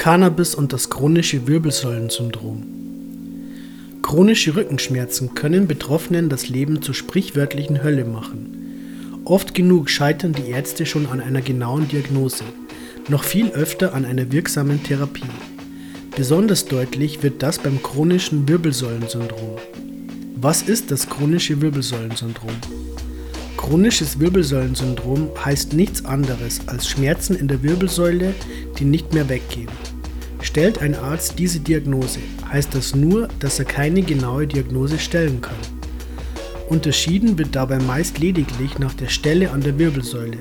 Cannabis 0.00 0.54
und 0.54 0.72
das 0.72 0.88
chronische 0.88 1.46
Wirbelsäulensyndrom. 1.46 2.62
Chronische 4.00 4.56
Rückenschmerzen 4.56 5.34
können 5.34 5.66
Betroffenen 5.66 6.30
das 6.30 6.48
Leben 6.48 6.80
zur 6.80 6.94
sprichwörtlichen 6.94 7.82
Hölle 7.82 8.06
machen. 8.06 9.20
Oft 9.26 9.54
genug 9.54 9.90
scheitern 9.90 10.32
die 10.32 10.48
Ärzte 10.50 10.86
schon 10.86 11.04
an 11.04 11.20
einer 11.20 11.42
genauen 11.42 11.86
Diagnose, 11.86 12.44
noch 13.10 13.24
viel 13.24 13.50
öfter 13.50 13.92
an 13.92 14.06
einer 14.06 14.32
wirksamen 14.32 14.82
Therapie. 14.82 15.28
Besonders 16.16 16.64
deutlich 16.64 17.22
wird 17.22 17.42
das 17.42 17.58
beim 17.58 17.82
chronischen 17.82 18.48
Wirbelsäulensyndrom. 18.48 19.58
Was 20.36 20.62
ist 20.62 20.90
das 20.90 21.10
chronische 21.10 21.60
Wirbelsäulensyndrom? 21.60 22.56
Chronisches 23.58 24.18
Wirbelsäulensyndrom 24.18 25.28
heißt 25.44 25.74
nichts 25.74 26.06
anderes 26.06 26.66
als 26.68 26.88
Schmerzen 26.88 27.36
in 27.36 27.48
der 27.48 27.62
Wirbelsäule, 27.62 28.32
die 28.78 28.86
nicht 28.86 29.12
mehr 29.12 29.28
weggehen. 29.28 29.68
Stellt 30.50 30.82
ein 30.82 30.96
Arzt 30.96 31.38
diese 31.38 31.60
Diagnose, 31.60 32.18
heißt 32.50 32.74
das 32.74 32.96
nur, 32.96 33.28
dass 33.38 33.60
er 33.60 33.66
keine 33.66 34.02
genaue 34.02 34.48
Diagnose 34.48 34.98
stellen 34.98 35.40
kann. 35.40 35.54
Unterschieden 36.68 37.38
wird 37.38 37.54
dabei 37.54 37.78
meist 37.78 38.18
lediglich 38.18 38.76
nach 38.80 38.92
der 38.94 39.06
Stelle 39.06 39.52
an 39.52 39.60
der 39.60 39.78
Wirbelsäule, 39.78 40.38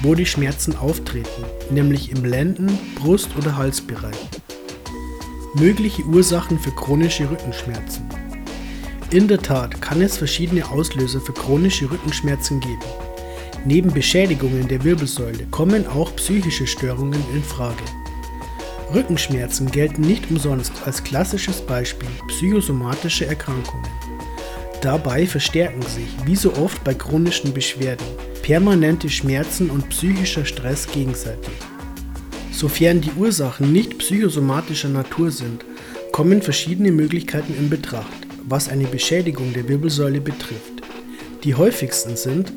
wo 0.00 0.14
die 0.14 0.24
Schmerzen 0.24 0.74
auftreten, 0.76 1.44
nämlich 1.70 2.10
im 2.10 2.24
Lenden-, 2.24 2.78
Brust- 2.94 3.36
oder 3.36 3.58
Halsbereich. 3.58 4.16
Mögliche 5.52 6.04
Ursachen 6.04 6.58
für 6.58 6.70
chronische 6.70 7.30
Rückenschmerzen. 7.30 8.08
In 9.10 9.28
der 9.28 9.42
Tat 9.42 9.82
kann 9.82 10.00
es 10.00 10.16
verschiedene 10.16 10.70
Auslöser 10.70 11.20
für 11.20 11.34
chronische 11.34 11.90
Rückenschmerzen 11.90 12.60
geben. 12.60 12.80
Neben 13.66 13.92
Beschädigungen 13.92 14.68
der 14.68 14.82
Wirbelsäule 14.84 15.44
kommen 15.50 15.86
auch 15.86 16.16
psychische 16.16 16.66
Störungen 16.66 17.22
in 17.34 17.42
Frage. 17.42 17.84
Rückenschmerzen 18.94 19.70
gelten 19.70 20.02
nicht 20.02 20.30
umsonst 20.30 20.72
als 20.84 21.02
klassisches 21.02 21.60
Beispiel 21.60 22.08
psychosomatischer 22.28 23.26
Erkrankungen. 23.26 23.88
Dabei 24.82 25.26
verstärken 25.26 25.82
sich, 25.82 26.08
wie 26.24 26.36
so 26.36 26.54
oft 26.54 26.82
bei 26.84 26.94
chronischen 26.94 27.52
Beschwerden, 27.52 28.06
permanente 28.42 29.08
Schmerzen 29.08 29.70
und 29.70 29.88
psychischer 29.90 30.44
Stress 30.44 30.86
gegenseitig. 30.86 31.52
Sofern 32.52 33.00
die 33.00 33.12
Ursachen 33.12 33.72
nicht 33.72 33.98
psychosomatischer 33.98 34.88
Natur 34.88 35.30
sind, 35.30 35.64
kommen 36.12 36.42
verschiedene 36.42 36.92
Möglichkeiten 36.92 37.54
in 37.58 37.70
Betracht 37.70 38.20
was 38.50 38.68
eine 38.68 38.86
Beschädigung 38.86 39.52
der 39.52 39.68
Wirbelsäule 39.68 40.20
betrifft. 40.20 40.82
Die 41.44 41.54
häufigsten 41.54 42.16
sind 42.16 42.52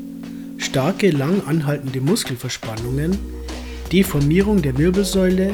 starke, 0.58 1.12
lang 1.12 1.42
anhaltende 1.46 2.02
Muskelverspannungen, 2.02 3.18
Deformierung 3.92 4.62
der 4.62 4.78
Wirbelsäule, 4.78 5.52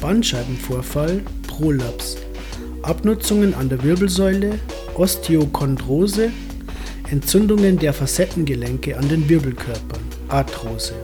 Bandscheibenvorfall, 0.00 1.20
Prolaps, 1.46 2.16
Abnutzungen 2.82 3.54
an 3.54 3.68
der 3.68 3.82
Wirbelsäule, 3.82 4.58
Osteochondrose, 4.94 6.30
Entzündungen 7.10 7.78
der 7.78 7.92
Facettengelenke 7.92 8.96
an 8.96 9.08
den 9.08 9.28
Wirbelkörpern, 9.28 10.00
Arthrose. 10.28 10.94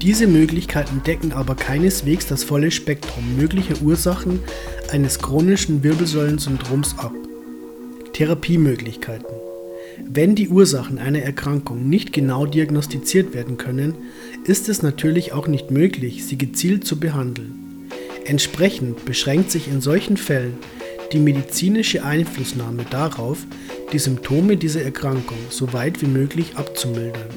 Diese 0.00 0.26
Möglichkeiten 0.26 1.02
decken 1.04 1.32
aber 1.32 1.54
keineswegs 1.54 2.26
das 2.26 2.44
volle 2.44 2.70
Spektrum 2.70 3.36
möglicher 3.36 3.80
Ursachen 3.82 4.40
eines 4.90 5.18
chronischen 5.18 5.82
Wirbelsäulensyndroms 5.82 6.98
ab. 6.98 7.12
Therapiemöglichkeiten. 8.12 9.34
Wenn 10.04 10.34
die 10.34 10.48
Ursachen 10.48 10.98
einer 10.98 11.20
Erkrankung 11.20 11.88
nicht 11.88 12.12
genau 12.12 12.46
diagnostiziert 12.46 13.34
werden 13.34 13.56
können, 13.56 13.94
ist 14.44 14.68
es 14.68 14.82
natürlich 14.82 15.32
auch 15.32 15.46
nicht 15.46 15.70
möglich, 15.70 16.24
sie 16.24 16.36
gezielt 16.36 16.84
zu 16.84 16.98
behandeln. 16.98 17.61
Entsprechend 18.24 19.04
beschränkt 19.04 19.50
sich 19.50 19.68
in 19.68 19.80
solchen 19.80 20.16
Fällen 20.16 20.54
die 21.12 21.18
medizinische 21.18 22.04
Einflussnahme 22.04 22.84
darauf, 22.88 23.38
die 23.92 23.98
Symptome 23.98 24.56
dieser 24.56 24.82
Erkrankung 24.82 25.38
so 25.50 25.72
weit 25.72 26.00
wie 26.00 26.06
möglich 26.06 26.56
abzumildern. 26.56 27.28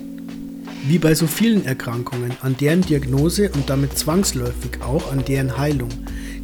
Wie 0.88 1.00
bei 1.00 1.16
so 1.16 1.26
vielen 1.26 1.66
Erkrankungen, 1.66 2.34
an 2.42 2.56
deren 2.58 2.82
Diagnose 2.82 3.50
und 3.50 3.70
damit 3.70 3.98
zwangsläufig 3.98 4.82
auch 4.82 5.12
an 5.12 5.26
deren 5.26 5.58
Heilung 5.58 5.90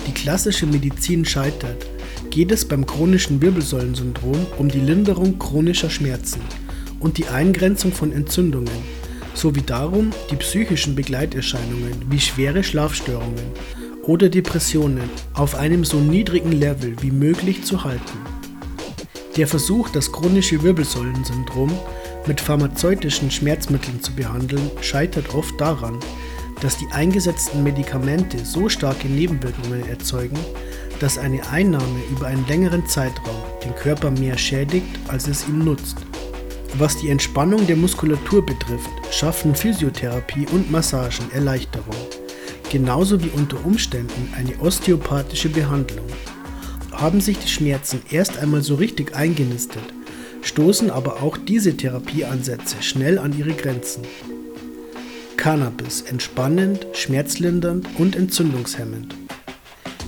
die 0.07 0.13
klassische 0.13 0.65
Medizin 0.65 1.23
scheitert, 1.23 1.85
geht 2.31 2.51
es 2.51 2.67
beim 2.67 2.87
chronischen 2.87 3.41
Wirbelsäulensyndrom 3.41 4.47
um 4.57 4.67
die 4.67 4.79
Linderung 4.79 5.37
chronischer 5.37 5.91
Schmerzen 5.91 6.41
und 6.99 7.19
die 7.19 7.27
Eingrenzung 7.27 7.91
von 7.91 8.11
Entzündungen 8.11 9.01
sowie 9.35 9.61
darum, 9.61 10.09
die 10.31 10.35
psychischen 10.37 10.95
Begleiterscheinungen 10.95 11.93
wie 12.09 12.19
schwere 12.19 12.63
Schlafstörungen 12.63 13.51
oder 14.03 14.29
Depressionen 14.29 15.09
auf 15.33 15.55
einem 15.55 15.85
so 15.85 15.97
niedrigen 15.97 16.51
Level 16.51 16.95
wie 17.01 17.11
möglich 17.11 17.63
zu 17.63 17.83
halten. 17.83 18.17
Der 19.37 19.47
Versuch, 19.47 19.89
das 19.89 20.11
chronische 20.11 20.61
Wirbelsäulensyndrom 20.61 21.71
mit 22.27 22.41
pharmazeutischen 22.41 23.31
Schmerzmitteln 23.31 24.01
zu 24.01 24.13
behandeln, 24.13 24.69
scheitert 24.81 25.33
oft 25.33 25.59
daran, 25.59 25.97
dass 26.61 26.77
die 26.77 26.87
eingesetzten 26.91 27.63
Medikamente 27.63 28.45
so 28.45 28.69
starke 28.69 29.07
Nebenwirkungen 29.07 29.87
erzeugen, 29.87 30.37
dass 30.99 31.17
eine 31.17 31.47
Einnahme 31.49 31.99
über 32.11 32.27
einen 32.27 32.45
längeren 32.47 32.85
Zeitraum 32.85 33.41
den 33.63 33.73
Körper 33.75 34.11
mehr 34.11 34.37
schädigt, 34.37 34.99
als 35.07 35.27
es 35.27 35.47
ihm 35.47 35.63
nutzt. 35.63 35.97
Was 36.77 36.97
die 36.97 37.09
Entspannung 37.09 37.65
der 37.67 37.75
Muskulatur 37.75 38.45
betrifft, 38.45 38.89
schaffen 39.11 39.55
Physiotherapie 39.55 40.45
und 40.51 40.71
Massagen 40.71 41.31
Erleichterung, 41.33 41.95
genauso 42.71 43.21
wie 43.21 43.29
unter 43.29 43.63
Umständen 43.65 44.33
eine 44.33 44.57
osteopathische 44.61 45.49
Behandlung. 45.49 46.05
Haben 46.91 47.19
sich 47.19 47.37
die 47.37 47.49
Schmerzen 47.49 48.01
erst 48.09 48.39
einmal 48.39 48.61
so 48.61 48.75
richtig 48.75 49.13
eingenistet, 49.13 49.83
stoßen 50.41 50.89
aber 50.89 51.21
auch 51.21 51.37
diese 51.37 51.75
Therapieansätze 51.75 52.77
schnell 52.81 53.19
an 53.19 53.37
ihre 53.37 53.51
Grenzen. 53.51 54.03
Cannabis 55.35 56.01
entspannend, 56.01 56.87
schmerzlindernd 56.93 57.87
und 57.97 58.15
entzündungshemmend. 58.15 59.15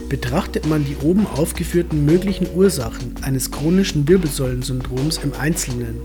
Betrachtet 0.07 0.65
man 0.65 0.85
die 0.85 0.95
oben 1.03 1.27
aufgeführten 1.27 2.05
möglichen 2.05 2.47
Ursachen 2.55 3.15
eines 3.23 3.51
chronischen 3.51 4.07
Wirbelsäulensyndroms 4.07 5.19
im 5.23 5.33
Einzelnen, 5.33 5.99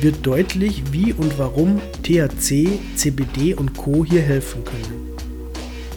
wird 0.00 0.24
deutlich, 0.24 0.92
wie 0.92 1.12
und 1.12 1.38
warum 1.38 1.80
THC, 2.04 2.78
CBD 2.94 3.54
und 3.54 3.76
Co. 3.76 4.04
hier 4.04 4.22
helfen 4.22 4.62
können. 4.64 5.07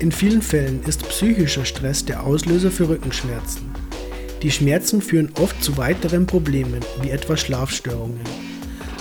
In 0.02 0.12
vielen 0.12 0.42
Fällen 0.42 0.82
ist 0.88 1.08
psychischer 1.10 1.64
Stress 1.64 2.04
der 2.04 2.24
Auslöser 2.24 2.72
für 2.72 2.90
Rückenschmerzen. 2.90 3.70
Die 4.42 4.50
Schmerzen 4.50 5.00
führen 5.00 5.30
oft 5.40 5.64
zu 5.64 5.78
weiteren 5.78 6.26
Problemen, 6.26 6.80
wie 7.04 7.12
etwa 7.12 7.38
Schlafstörungen. 7.38 8.22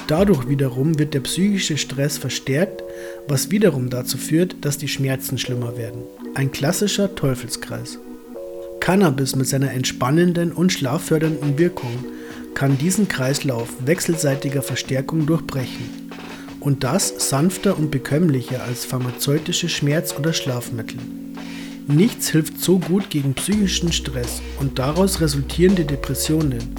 Dadurch 0.08 0.46
wiederum 0.46 0.98
wird 0.98 1.14
der 1.14 1.20
psychische 1.20 1.78
Stress 1.78 2.18
verstärkt, 2.18 2.82
was 3.26 3.50
wiederum 3.50 3.88
dazu 3.88 4.18
führt, 4.18 4.56
dass 4.60 4.76
die 4.76 4.88
Schmerzen 4.88 5.38
schlimmer 5.38 5.78
werden. 5.78 6.02
Ein 6.34 6.52
klassischer 6.52 7.14
Teufelskreis. 7.14 7.98
Cannabis 8.80 9.34
mit 9.34 9.48
seiner 9.48 9.70
entspannenden 9.70 10.52
und 10.52 10.70
schlaffördernden 10.70 11.56
Wirkung 11.56 12.04
kann 12.52 12.76
diesen 12.76 13.08
Kreislauf 13.08 13.70
wechselseitiger 13.86 14.60
Verstärkung 14.60 15.24
durchbrechen 15.24 16.10
und 16.60 16.84
das 16.84 17.09
sanfter 17.30 17.78
und 17.78 17.92
bekömmlicher 17.92 18.64
als 18.64 18.84
pharmazeutische 18.84 19.68
Schmerz- 19.68 20.16
oder 20.18 20.32
Schlafmittel. 20.32 20.98
Nichts 21.86 22.28
hilft 22.28 22.60
so 22.60 22.80
gut 22.80 23.08
gegen 23.08 23.34
psychischen 23.34 23.92
Stress 23.92 24.42
und 24.58 24.80
daraus 24.80 25.20
resultierende 25.20 25.84
Depressionen 25.84 26.74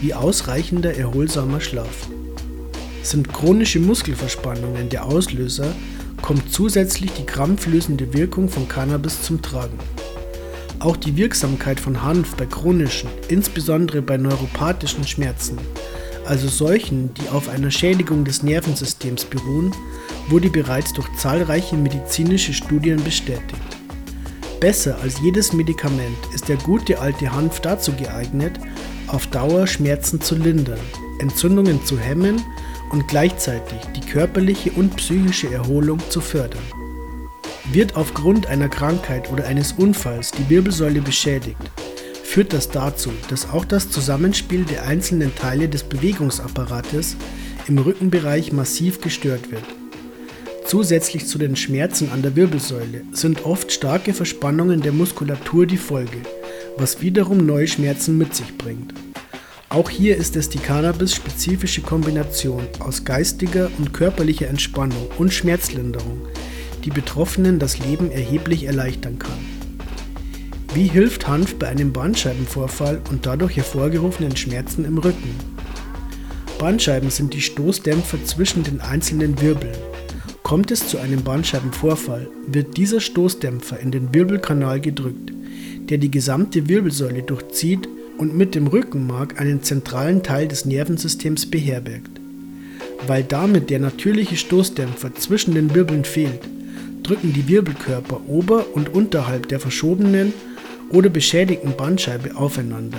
wie 0.00 0.12
ausreichender 0.12 0.96
erholsamer 0.96 1.60
Schlaf. 1.60 2.08
Sind 3.04 3.32
chronische 3.32 3.78
Muskelverspannungen 3.78 4.88
der 4.88 5.04
Auslöser, 5.04 5.72
kommt 6.20 6.52
zusätzlich 6.52 7.12
die 7.12 7.24
krampflösende 7.24 8.12
Wirkung 8.12 8.48
von 8.48 8.66
Cannabis 8.66 9.22
zum 9.22 9.40
Tragen. 9.40 9.78
Auch 10.80 10.96
die 10.96 11.16
Wirksamkeit 11.16 11.78
von 11.78 12.02
Hanf 12.02 12.34
bei 12.34 12.46
chronischen, 12.46 13.08
insbesondere 13.28 14.02
bei 14.02 14.16
neuropathischen 14.16 15.06
Schmerzen, 15.06 15.58
also 16.26 16.48
solchen, 16.48 17.12
die 17.14 17.28
auf 17.28 17.48
einer 17.48 17.70
Schädigung 17.70 18.24
des 18.24 18.42
Nervensystems 18.42 19.24
beruhen, 19.24 19.72
wurde 20.28 20.50
bereits 20.50 20.92
durch 20.92 21.08
zahlreiche 21.16 21.76
medizinische 21.76 22.52
Studien 22.52 23.02
bestätigt. 23.02 23.60
Besser 24.60 24.96
als 25.02 25.20
jedes 25.20 25.52
Medikament 25.52 26.16
ist 26.34 26.48
der 26.48 26.56
gute 26.56 27.00
alte 27.00 27.32
Hanf 27.32 27.60
dazu 27.60 27.92
geeignet, 27.92 28.52
auf 29.08 29.26
Dauer 29.26 29.66
Schmerzen 29.66 30.20
zu 30.20 30.36
lindern, 30.36 30.78
Entzündungen 31.18 31.84
zu 31.84 31.98
hemmen 31.98 32.42
und 32.90 33.08
gleichzeitig 33.08 33.78
die 33.96 34.00
körperliche 34.00 34.70
und 34.72 34.96
psychische 34.96 35.52
Erholung 35.52 35.98
zu 36.10 36.20
fördern. 36.20 36.62
Wird 37.72 37.96
aufgrund 37.96 38.46
einer 38.46 38.68
Krankheit 38.68 39.32
oder 39.32 39.46
eines 39.46 39.72
Unfalls 39.72 40.30
die 40.30 40.48
Wirbelsäule 40.48 41.00
beschädigt, 41.00 41.58
führt 42.32 42.54
das 42.54 42.70
dazu, 42.70 43.10
dass 43.28 43.50
auch 43.50 43.66
das 43.66 43.90
Zusammenspiel 43.90 44.64
der 44.64 44.84
einzelnen 44.84 45.34
Teile 45.34 45.68
des 45.68 45.82
Bewegungsapparates 45.82 47.16
im 47.68 47.76
Rückenbereich 47.76 48.52
massiv 48.52 49.02
gestört 49.02 49.50
wird. 49.50 49.64
Zusätzlich 50.64 51.26
zu 51.26 51.36
den 51.36 51.56
Schmerzen 51.56 52.10
an 52.10 52.22
der 52.22 52.34
Wirbelsäule 52.34 53.02
sind 53.12 53.44
oft 53.44 53.70
starke 53.70 54.14
Verspannungen 54.14 54.80
der 54.80 54.92
Muskulatur 54.92 55.66
die 55.66 55.76
Folge, 55.76 56.22
was 56.78 57.02
wiederum 57.02 57.44
neue 57.44 57.68
Schmerzen 57.68 58.16
mit 58.16 58.34
sich 58.34 58.56
bringt. 58.56 58.94
Auch 59.68 59.90
hier 59.90 60.16
ist 60.16 60.34
es 60.34 60.48
die 60.48 60.58
Cannabis-spezifische 60.58 61.82
Kombination 61.82 62.66
aus 62.78 63.04
geistiger 63.04 63.70
und 63.76 63.92
körperlicher 63.92 64.48
Entspannung 64.48 65.06
und 65.18 65.34
Schmerzlinderung, 65.34 66.22
die 66.82 66.90
Betroffenen 66.90 67.58
das 67.58 67.78
Leben 67.78 68.10
erheblich 68.10 68.64
erleichtern 68.64 69.18
kann. 69.18 69.51
Wie 70.74 70.86
hilft 70.86 71.28
Hanf 71.28 71.56
bei 71.56 71.68
einem 71.68 71.92
Bandscheibenvorfall 71.92 73.02
und 73.10 73.26
dadurch 73.26 73.56
hervorgerufenen 73.56 74.34
Schmerzen 74.34 74.86
im 74.86 74.96
Rücken? 74.96 75.34
Bandscheiben 76.58 77.10
sind 77.10 77.34
die 77.34 77.42
Stoßdämpfer 77.42 78.24
zwischen 78.24 78.62
den 78.62 78.80
einzelnen 78.80 79.38
Wirbeln. 79.42 79.76
Kommt 80.42 80.70
es 80.70 80.88
zu 80.88 80.96
einem 80.96 81.22
Bandscheibenvorfall, 81.22 82.26
wird 82.46 82.78
dieser 82.78 83.00
Stoßdämpfer 83.00 83.80
in 83.80 83.90
den 83.90 84.14
Wirbelkanal 84.14 84.80
gedrückt, 84.80 85.34
der 85.90 85.98
die 85.98 86.10
gesamte 86.10 86.66
Wirbelsäule 86.70 87.22
durchzieht 87.22 87.86
und 88.16 88.34
mit 88.34 88.54
dem 88.54 88.66
Rückenmark 88.66 89.38
einen 89.38 89.62
zentralen 89.62 90.22
Teil 90.22 90.48
des 90.48 90.64
Nervensystems 90.64 91.50
beherbergt. 91.50 92.18
Weil 93.06 93.24
damit 93.24 93.68
der 93.68 93.80
natürliche 93.80 94.38
Stoßdämpfer 94.38 95.14
zwischen 95.16 95.54
den 95.54 95.74
Wirbeln 95.74 96.06
fehlt, 96.06 96.40
drücken 97.02 97.34
die 97.34 97.46
Wirbelkörper 97.46 98.22
ober- 98.26 98.64
und 98.72 98.94
unterhalb 98.94 99.48
der 99.48 99.60
verschobenen 99.60 100.12
oder 100.92 101.08
beschädigten 101.08 101.74
Bandscheibe 101.76 102.36
aufeinander. 102.36 102.98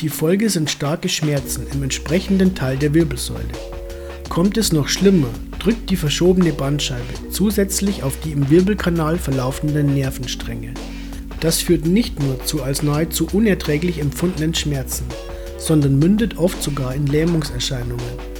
Die 0.00 0.08
Folge 0.08 0.48
sind 0.48 0.70
starke 0.70 1.08
Schmerzen 1.08 1.66
im 1.72 1.82
entsprechenden 1.82 2.54
Teil 2.54 2.78
der 2.78 2.94
Wirbelsäule. 2.94 3.52
Kommt 4.30 4.56
es 4.56 4.72
noch 4.72 4.88
schlimmer, 4.88 5.28
drückt 5.58 5.90
die 5.90 5.96
verschobene 5.96 6.52
Bandscheibe 6.52 7.30
zusätzlich 7.30 8.02
auf 8.02 8.18
die 8.20 8.32
im 8.32 8.48
Wirbelkanal 8.48 9.18
verlaufenden 9.18 9.94
Nervenstränge. 9.94 10.72
Das 11.40 11.60
führt 11.60 11.86
nicht 11.86 12.20
nur 12.20 12.42
zu 12.44 12.62
als 12.62 12.82
nahezu 12.82 13.26
unerträglich 13.32 13.98
empfundenen 13.98 14.54
Schmerzen, 14.54 15.04
sondern 15.58 15.98
mündet 15.98 16.38
oft 16.38 16.62
sogar 16.62 16.94
in 16.94 17.06
Lähmungserscheinungen. 17.06 18.30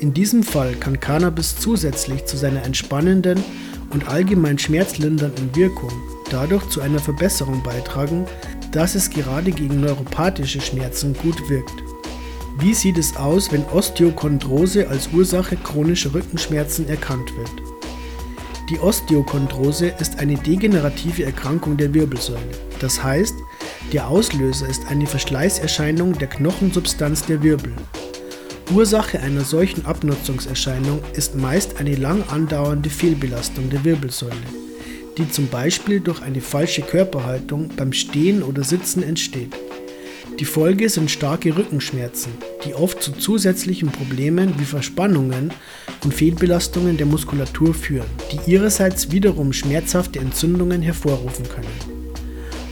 In 0.00 0.14
diesem 0.14 0.42
Fall 0.42 0.74
kann 0.74 1.00
Cannabis 1.00 1.56
zusätzlich 1.58 2.24
zu 2.24 2.36
seiner 2.36 2.62
entspannenden 2.62 3.42
und 3.90 4.08
allgemein 4.08 4.58
schmerzlindernden 4.58 5.54
Wirkung 5.54 5.92
dadurch 6.30 6.68
zu 6.68 6.80
einer 6.80 6.98
Verbesserung 6.98 7.62
beitragen, 7.62 8.26
dass 8.72 8.94
es 8.94 9.10
gerade 9.10 9.52
gegen 9.52 9.80
neuropathische 9.80 10.60
Schmerzen 10.60 11.14
gut 11.14 11.48
wirkt. 11.48 11.82
Wie 12.58 12.74
sieht 12.74 12.98
es 12.98 13.16
aus, 13.16 13.50
wenn 13.52 13.64
Osteochondrose 13.64 14.88
als 14.88 15.08
Ursache 15.12 15.56
chronischer 15.56 16.14
Rückenschmerzen 16.14 16.88
erkannt 16.88 17.36
wird? 17.36 17.50
Die 18.70 18.78
Osteochondrose 18.78 19.88
ist 19.98 20.18
eine 20.18 20.36
degenerative 20.36 21.24
Erkrankung 21.24 21.76
der 21.76 21.92
Wirbelsäule. 21.92 22.40
Das 22.80 23.02
heißt, 23.02 23.34
der 23.92 24.08
Auslöser 24.08 24.68
ist 24.68 24.86
eine 24.88 25.06
Verschleißerscheinung 25.06 26.16
der 26.18 26.28
Knochensubstanz 26.28 27.26
der 27.26 27.42
Wirbel. 27.42 27.72
Ursache 28.72 29.20
einer 29.20 29.44
solchen 29.44 29.84
Abnutzungserscheinung 29.84 31.00
ist 31.12 31.36
meist 31.36 31.78
eine 31.78 31.96
lang 31.96 32.24
andauernde 32.30 32.88
Fehlbelastung 32.88 33.68
der 33.68 33.84
Wirbelsäule 33.84 34.63
die 35.18 35.30
zum 35.30 35.48
Beispiel 35.48 36.00
durch 36.00 36.22
eine 36.22 36.40
falsche 36.40 36.82
Körperhaltung 36.82 37.70
beim 37.76 37.92
Stehen 37.92 38.42
oder 38.42 38.64
Sitzen 38.64 39.02
entsteht. 39.02 39.54
Die 40.40 40.44
Folge 40.44 40.88
sind 40.88 41.10
starke 41.10 41.56
Rückenschmerzen, 41.56 42.32
die 42.64 42.74
oft 42.74 43.00
zu 43.00 43.12
zusätzlichen 43.12 43.92
Problemen 43.92 44.58
wie 44.58 44.64
Verspannungen 44.64 45.52
und 46.02 46.12
Fehlbelastungen 46.12 46.96
der 46.96 47.06
Muskulatur 47.06 47.72
führen, 47.72 48.10
die 48.32 48.50
ihrerseits 48.50 49.12
wiederum 49.12 49.52
schmerzhafte 49.52 50.18
Entzündungen 50.18 50.82
hervorrufen 50.82 51.48
können. 51.48 51.94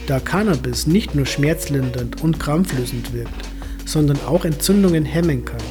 Da 0.07 0.19
Cannabis 0.19 0.87
nicht 0.87 1.15
nur 1.15 1.25
schmerzlindernd 1.25 2.21
und 2.21 2.37
krampflösend 2.37 3.13
wirkt, 3.13 3.47
sondern 3.85 4.19
auch 4.27 4.43
Entzündungen 4.43 5.05
hemmen 5.05 5.45
kann, 5.45 5.61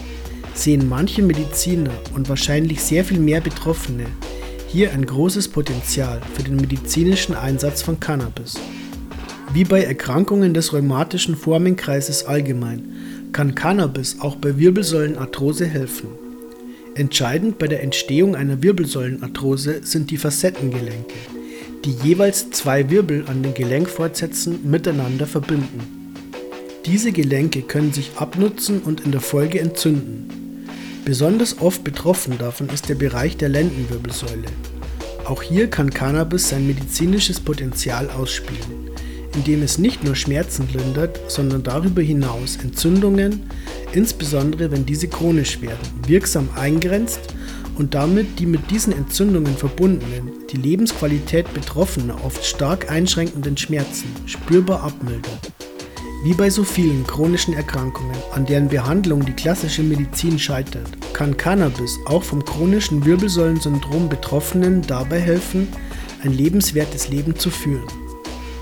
sehen 0.54 0.88
manche 0.88 1.20
Mediziner 1.20 1.92
und 2.14 2.30
wahrscheinlich 2.30 2.80
sehr 2.80 3.04
viel 3.04 3.18
mehr 3.18 3.42
Betroffene 3.42 4.06
hier 4.72 4.92
ein 4.92 5.04
großes 5.04 5.48
Potenzial 5.48 6.22
für 6.32 6.44
den 6.44 6.56
medizinischen 6.56 7.34
Einsatz 7.34 7.82
von 7.82 8.00
Cannabis. 8.00 8.54
Wie 9.52 9.64
bei 9.64 9.82
Erkrankungen 9.82 10.54
des 10.54 10.72
rheumatischen 10.72 11.36
Formenkreises 11.36 12.24
allgemein 12.24 13.28
kann 13.32 13.54
Cannabis 13.54 14.20
auch 14.20 14.36
bei 14.36 14.56
Wirbelsäulenarthrose 14.56 15.66
helfen. 15.66 16.08
Entscheidend 16.94 17.58
bei 17.58 17.68
der 17.68 17.82
Entstehung 17.82 18.34
einer 18.34 18.62
Wirbelsäulenarthrose 18.62 19.80
sind 19.82 20.10
die 20.10 20.16
Facettengelenke, 20.16 21.16
die 21.84 21.92
jeweils 22.02 22.50
zwei 22.50 22.88
Wirbel 22.88 23.24
an 23.26 23.42
den 23.42 23.52
Gelenkfortsätzen 23.52 24.70
miteinander 24.70 25.26
verbinden. 25.26 26.16
Diese 26.86 27.12
Gelenke 27.12 27.60
können 27.60 27.92
sich 27.92 28.12
abnutzen 28.16 28.80
und 28.80 29.02
in 29.02 29.12
der 29.12 29.20
Folge 29.20 29.60
entzünden. 29.60 30.41
Besonders 31.04 31.60
oft 31.60 31.82
betroffen 31.82 32.38
davon 32.38 32.68
ist 32.68 32.88
der 32.88 32.94
Bereich 32.94 33.36
der 33.36 33.48
Lendenwirbelsäule. 33.48 34.46
Auch 35.24 35.42
hier 35.42 35.68
kann 35.68 35.90
Cannabis 35.90 36.48
sein 36.48 36.64
medizinisches 36.64 37.40
Potenzial 37.40 38.08
ausspielen, 38.10 38.90
indem 39.34 39.62
es 39.62 39.78
nicht 39.78 40.04
nur 40.04 40.14
Schmerzen 40.14 40.68
lindert, 40.72 41.18
sondern 41.28 41.64
darüber 41.64 42.02
hinaus 42.02 42.56
Entzündungen, 42.56 43.42
insbesondere 43.92 44.70
wenn 44.70 44.86
diese 44.86 45.08
chronisch 45.08 45.60
werden, 45.60 45.90
wirksam 46.06 46.48
eingrenzt 46.54 47.20
und 47.76 47.94
damit 47.94 48.38
die 48.38 48.46
mit 48.46 48.70
diesen 48.70 48.92
Entzündungen 48.92 49.56
verbundenen, 49.56 50.30
die 50.52 50.56
Lebensqualität 50.56 51.52
Betroffener 51.52 52.24
oft 52.24 52.44
stark 52.44 52.90
einschränkenden 52.90 53.56
Schmerzen 53.56 54.06
spürbar 54.26 54.84
abmildert. 54.84 55.51
Wie 56.22 56.34
bei 56.34 56.50
so 56.50 56.62
vielen 56.62 57.04
chronischen 57.04 57.52
Erkrankungen, 57.52 58.16
an 58.30 58.46
deren 58.46 58.68
Behandlung 58.68 59.24
die 59.26 59.32
klassische 59.32 59.82
Medizin 59.82 60.38
scheitert, 60.38 60.88
kann 61.14 61.36
Cannabis 61.36 61.98
auch 62.06 62.22
vom 62.22 62.44
chronischen 62.44 63.04
Wirbelsäulensyndrom 63.04 64.08
Betroffenen 64.08 64.82
dabei 64.82 65.18
helfen, 65.18 65.66
ein 66.22 66.32
lebenswertes 66.32 67.08
Leben 67.08 67.34
zu 67.34 67.50
führen. 67.50 67.88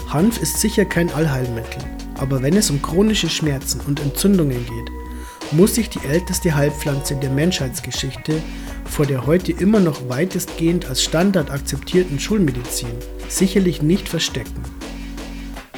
Hanf 0.08 0.40
ist 0.40 0.58
sicher 0.58 0.86
kein 0.86 1.12
Allheilmittel, 1.12 1.82
aber 2.14 2.40
wenn 2.40 2.56
es 2.56 2.70
um 2.70 2.80
chronische 2.80 3.28
Schmerzen 3.28 3.82
und 3.86 4.00
Entzündungen 4.00 4.64
geht, 4.64 5.52
muss 5.52 5.74
sich 5.74 5.90
die 5.90 6.04
älteste 6.08 6.54
Heilpflanze 6.54 7.16
der 7.16 7.30
Menschheitsgeschichte 7.30 8.40
vor 8.86 9.04
der 9.04 9.26
heute 9.26 9.52
immer 9.52 9.80
noch 9.80 10.08
weitestgehend 10.08 10.86
als 10.86 11.02
Standard 11.02 11.50
akzeptierten 11.50 12.18
Schulmedizin 12.18 12.94
sicherlich 13.28 13.82
nicht 13.82 14.08
verstecken. 14.08 14.79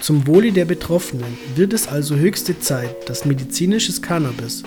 Zum 0.03 0.27
Wohle 0.27 0.51
der 0.51 0.65
Betroffenen 0.65 1.39
wird 1.55 1.73
es 1.73 1.87
also 1.87 2.17
höchste 2.17 2.59
Zeit, 2.59 3.09
dass 3.09 3.25
medizinisches 3.25 4.03
Cannabis 4.03 4.65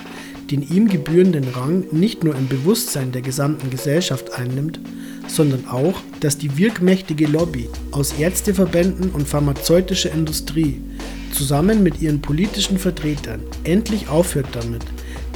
den 0.50 0.62
ihm 0.62 0.88
gebührenden 0.88 1.48
Rang 1.48 1.84
nicht 1.92 2.24
nur 2.24 2.34
im 2.34 2.48
Bewusstsein 2.48 3.12
der 3.12 3.20
gesamten 3.20 3.68
Gesellschaft 3.68 4.32
einnimmt, 4.32 4.80
sondern 5.28 5.66
auch, 5.66 6.00
dass 6.20 6.38
die 6.38 6.56
wirkmächtige 6.56 7.26
Lobby 7.26 7.68
aus 7.90 8.14
Ärzteverbänden 8.18 9.10
und 9.10 9.28
pharmazeutischer 9.28 10.12
Industrie 10.12 10.80
zusammen 11.32 11.82
mit 11.82 12.00
ihren 12.00 12.22
politischen 12.22 12.78
Vertretern 12.78 13.40
endlich 13.64 14.08
aufhört 14.08 14.48
damit, 14.52 14.84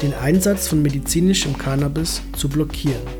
den 0.00 0.14
Einsatz 0.14 0.66
von 0.66 0.80
medizinischem 0.80 1.58
Cannabis 1.58 2.22
zu 2.36 2.48
blockieren. 2.48 3.19